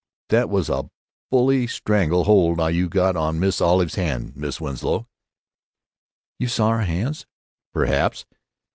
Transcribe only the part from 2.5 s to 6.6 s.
you got on Miss Olive's hand, Miss Winslow." "You